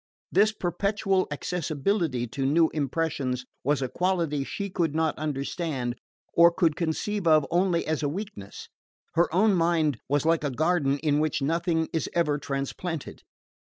This 0.31 0.51
perpetual 0.51 1.27
accessibility 1.29 2.25
to 2.25 2.43
new 2.43 2.69
impressions 2.73 3.45
was 3.63 3.83
a 3.83 3.87
quality 3.87 4.43
she 4.43 4.67
could 4.67 4.95
not 4.95 5.15
understand, 5.15 5.95
or 6.33 6.49
could 6.51 6.75
conceive 6.75 7.27
of 7.27 7.45
only 7.51 7.85
as 7.85 8.01
a 8.01 8.09
weakness. 8.09 8.67
Her 9.13 9.31
own 9.31 9.53
mind 9.53 9.99
was 10.09 10.25
like 10.25 10.43
a 10.43 10.49
garden 10.49 10.97
in 11.03 11.19
which 11.19 11.43
nothing 11.43 11.87
is 11.93 12.09
ever 12.15 12.39
transplanted. 12.39 13.21